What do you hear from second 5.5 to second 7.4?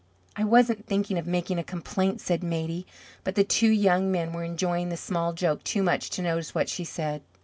too much to notice what she said.